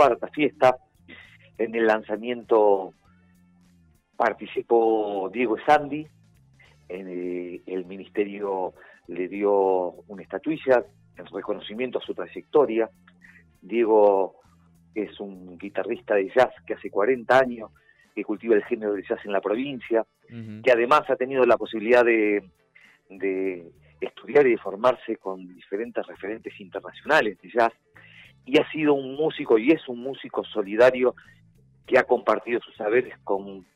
[0.00, 0.78] cuarta fiesta.
[1.58, 2.94] En el lanzamiento
[4.16, 6.06] participó Diego Sandy,
[6.88, 8.72] en el, el ministerio
[9.08, 10.82] le dio una estatuilla
[11.18, 12.88] en reconocimiento a su trayectoria.
[13.60, 14.36] Diego
[14.94, 17.70] es un guitarrista de jazz que hace 40 años
[18.14, 20.06] que cultiva el género de jazz en la provincia,
[20.64, 22.42] que además ha tenido la posibilidad de,
[23.10, 23.70] de
[24.00, 27.72] estudiar y de formarse con diferentes referentes internacionales de jazz,
[28.44, 31.14] y ha sido un músico y es un músico solidario
[31.86, 33.66] que ha compartido sus saberes con,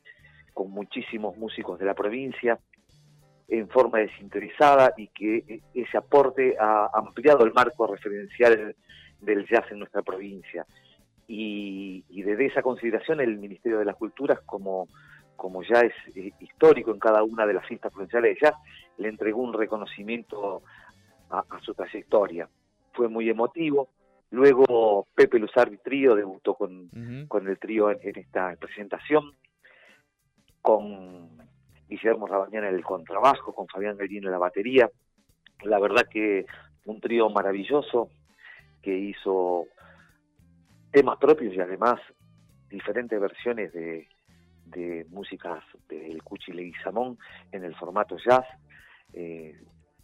[0.53, 2.59] con muchísimos músicos de la provincia
[3.49, 8.75] en forma desinteresada y que ese aporte ha ampliado el marco referencial
[9.21, 10.67] del jazz en nuestra provincia.
[11.27, 14.89] Y, desde esa consideración el Ministerio de las Culturas, como,
[15.37, 18.55] como ya es eh, histórico en cada una de las fiestas provinciales de jazz,
[18.99, 20.63] le entregó un reconocimiento
[21.31, 22.49] a, su trayectoria.
[22.93, 23.89] Fue muy emotivo.
[24.35, 26.91] Luego Pepe Luzardi Trío debutó con,
[27.29, 29.33] con el trío en, esta presentación,
[30.61, 31.39] con
[31.89, 34.91] Guillermo Rabañana en el contrabajo, con Fabián Gallino en la batería.
[35.63, 36.47] La verdad que
[36.85, 38.11] un trío maravilloso
[38.83, 39.67] que hizo
[40.91, 42.01] temas propios y además
[42.69, 44.09] diferentes versiones de,
[44.65, 47.19] de músicas del Cuchi Leguizamón
[47.53, 48.45] en el formato jazz.
[49.13, 49.55] Eh,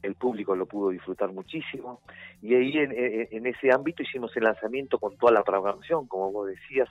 [0.02, 2.00] el público lo pudo disfrutar muchísimo.
[2.42, 6.88] Y ahí en, ese ámbito hicimos el lanzamiento con toda la programación, como vos decías,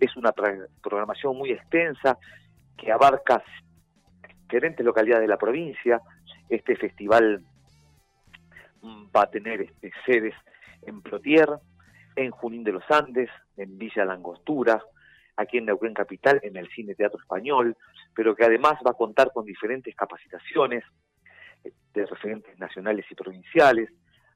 [0.00, 2.18] es una programación muy extensa
[2.76, 3.42] que abarca
[4.42, 6.00] diferentes localidades de la provincia.
[6.48, 7.44] Este festival
[8.84, 10.34] va a tener este, sedes
[10.82, 11.48] en Plotier,
[12.16, 14.82] en Junín de los Andes, en Villa Langostura,
[15.36, 17.76] aquí en Neuquén Capital, en el Cine Teatro Español,
[18.14, 20.84] pero que además va a contar con diferentes capacitaciones
[21.62, 23.90] de referentes nacionales y provinciales.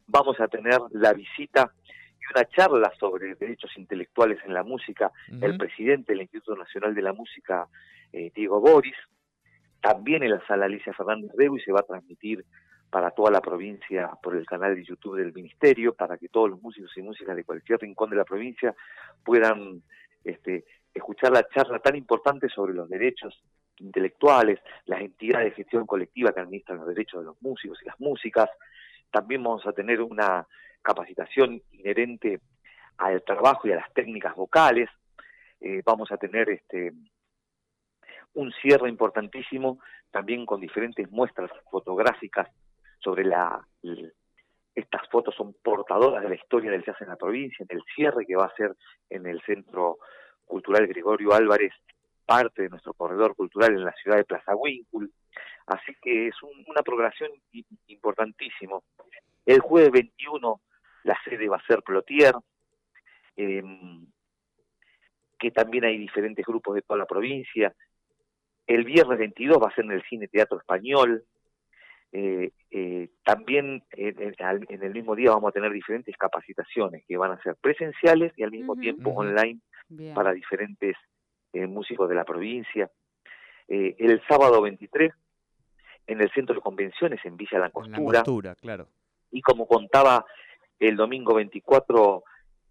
[0.06, 1.72] Vamos a tener la visita
[2.20, 5.10] y una charla sobre derechos intelectuales en la música,
[5.40, 7.66] el presidente del Instituto Nacional de la Música,
[8.12, 8.96] eh, Diego Boris,
[9.80, 12.44] también en la sala Alicia Fernández Rego y se va a transmitir
[12.90, 16.62] para toda la provincia por el canal de YouTube del Ministerio, para que todos los
[16.62, 18.74] músicos y músicas de cualquier rincón de la provincia
[19.24, 19.82] puedan
[20.24, 20.64] este,
[20.94, 23.42] escuchar la charla tan importante sobre los derechos
[23.78, 27.98] intelectuales, las entidades de gestión colectiva que administran los derechos de los músicos y las
[28.00, 28.50] músicas.
[29.10, 30.46] También vamos a tener una
[30.82, 32.40] capacitación inherente
[32.98, 34.88] al trabajo y a las técnicas vocales.
[35.60, 36.92] Eh, vamos a tener este
[38.34, 39.78] un cierre importantísimo
[40.10, 42.48] también con diferentes muestras fotográficas
[42.98, 43.66] sobre la,
[44.76, 48.26] estas fotos son portadoras de la historia del jazz en la provincia, en el cierre
[48.26, 48.76] que va a ser
[49.08, 49.98] en el Centro
[50.44, 51.72] Cultural Gregorio Álvarez,
[52.26, 55.10] parte de nuestro corredor cultural en la ciudad de Plaza Winkul.
[55.66, 57.30] Así que es una programación
[57.86, 58.84] importantísimo.
[59.44, 60.60] El jueves 21
[61.04, 62.34] la sede va a ser Plotier,
[63.36, 64.06] em,
[65.38, 67.72] que también hay diferentes grupos de toda la provincia.
[68.66, 71.24] El viernes 22 va a ser en el Cine Teatro Español,
[72.12, 77.42] eh, eh, también en, el mismo día vamos a tener diferentes capacitaciones que van a
[77.42, 79.60] ser presenciales y al mismo tiempo online
[80.14, 80.96] para diferentes
[81.56, 82.90] eh, músicos de la provincia.
[83.68, 85.12] Eh, el sábado 23
[86.06, 88.54] en el centro de convenciones en Villa Langostura.
[88.56, 88.88] claro.
[89.30, 90.24] Y como contaba
[90.78, 92.22] el domingo 24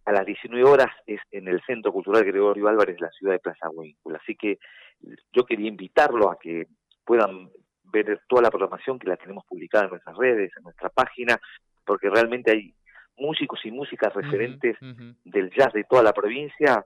[0.05, 3.39] a las 19 horas es en el Centro Cultural Gregorio Álvarez de la ciudad de
[3.39, 4.19] Plaza Huíncula.
[4.21, 4.59] Así que
[5.33, 6.67] yo quería invitarlo a que
[7.03, 7.49] puedan
[7.83, 11.39] ver toda la programación que la tenemos publicada en nuestras redes, en nuestra página,
[11.85, 12.73] porque realmente hay
[13.17, 14.77] músicos y músicas referentes
[15.23, 16.85] del jazz de toda la provincia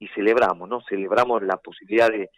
[0.00, 0.80] y celebramos, ¿no?
[0.88, 2.30] Celebramos la posibilidad de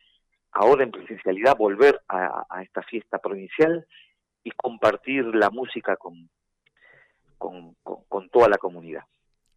[0.50, 3.86] ahora en presencialidad volver a, esta fiesta provincial
[4.44, 6.28] y compartir la música con,
[7.38, 9.04] con toda la comunidad.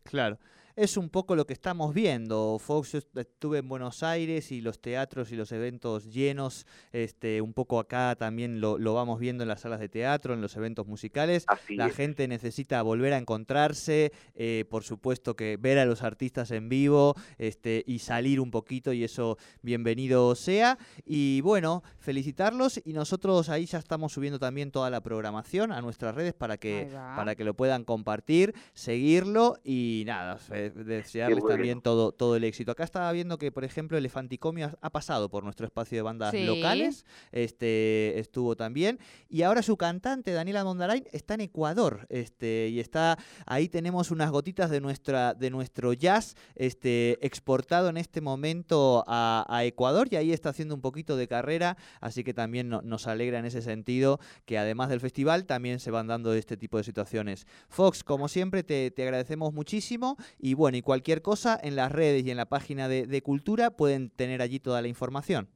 [0.06, 0.38] Claro
[0.76, 2.58] es un poco lo que estamos viendo.
[2.60, 7.54] Fox, yo estuve en Buenos Aires y los teatros y los eventos llenos, este, un
[7.54, 11.46] poco acá también lo, vamos viendo en las salas de teatro, en los eventos musicales.
[11.70, 16.68] la gente necesita volver a encontrarse, eh, por supuesto que ver a los artistas en
[16.68, 20.78] vivo este, y salir un poquito y eso bienvenido sea.
[21.06, 26.16] Y bueno, felicitarlos y nosotros ahí ya estamos subiendo también toda la programación a nuestras
[26.16, 30.38] redes para que, para que lo puedan compartir, seguirlo y nada
[30.72, 32.72] desearles también todo, todo el éxito.
[32.72, 37.06] Acá estaba viendo que, por ejemplo, Elefanticomio ha, pasado por nuestro espacio de bandas locales,
[37.32, 43.18] este estuvo también, y ahora su cantante, Daniela Mondarain, está en Ecuador, este, y está,
[43.46, 49.44] ahí tenemos unas gotitas de nuestra, de nuestro jazz, este, exportado en este momento a,
[49.64, 53.46] Ecuador, y ahí está haciendo un poquito de carrera, así que también nos alegra en
[53.46, 57.48] ese sentido que además del festival también se van dando este tipo de situaciones.
[57.70, 62.26] Fox, como siempre, te, te agradecemos muchísimo y bueno, y cualquier cosa en las redes
[62.26, 65.48] y en la página de, de Cultura pueden tener allí toda la información.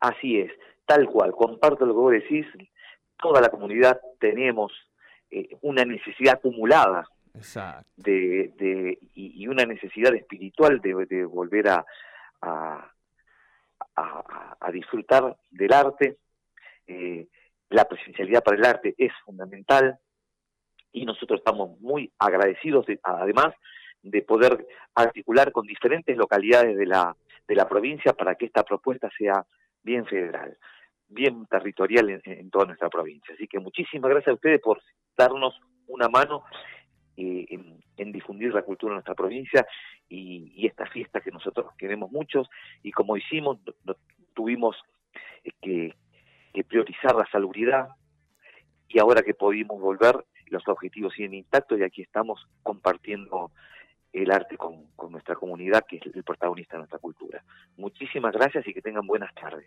[0.00, 0.50] Así es,
[0.86, 2.46] tal cual, comparto lo que vos decís,
[3.20, 4.72] toda la comunidad tenemos
[5.30, 7.06] eh, una necesidad acumulada
[7.96, 11.84] De, de, y, una necesidad espiritual de, de volver a,
[12.40, 12.90] a,
[13.94, 16.16] a, disfrutar del arte.
[16.86, 17.28] Eh,
[17.68, 19.98] la presencialidad para el arte es fundamental
[20.92, 23.54] y nosotros estamos muy agradecidos, además,
[24.02, 27.16] de poder articular con diferentes localidades de la,
[27.46, 29.44] de la provincia para que esta propuesta sea
[29.82, 30.56] bien federal,
[31.08, 33.34] bien territorial en, toda nuestra provincia.
[33.34, 34.82] Así que muchísimas gracias a ustedes por
[35.16, 36.44] darnos una mano
[37.16, 37.46] eh,
[37.96, 39.66] en, difundir la cultura en nuestra provincia
[40.08, 42.48] y, esta fiesta que nosotros queremos muchos
[42.82, 43.58] y como hicimos,
[44.34, 44.76] tuvimos
[45.44, 45.94] eh, que,
[46.64, 47.88] priorizar la salubridad
[48.88, 53.52] y ahora que pudimos volver, los objetivos siguen intactos y aquí estamos compartiendo
[54.22, 57.42] el arte con, con nuestra comunidad, que es el protagonista de nuestra cultura.
[57.76, 59.66] Muchísimas gracias y que tengan buenas tardes.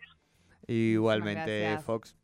[0.66, 2.16] Igualmente, Fox.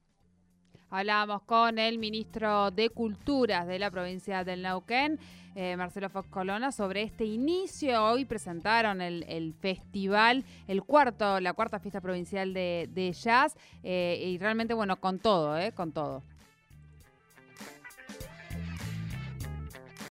[0.91, 5.19] Hablábamos con el ministro de Culturas de la provincia del Neuquén,
[5.55, 8.03] eh, Marcelo Fox Colona, sobre este inicio.
[8.07, 14.73] Hoy presentaron el, festival, el cuarto, la cuarta fiesta provincial de, jazz, eh, y realmente,
[14.73, 15.73] bueno, con todo, ¿eh?
[15.73, 16.23] Con todo.